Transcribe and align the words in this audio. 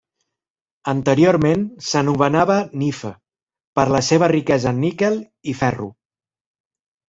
Anteriorment 0.93 1.65
s'anomenava 1.89 2.57
Nife 2.85 3.13
per 3.79 3.87
la 3.99 4.03
seva 4.11 4.33
riquesa 4.35 4.75
en 4.75 4.83
níquel 4.89 5.23
i 5.55 5.59
ferro. 5.65 5.95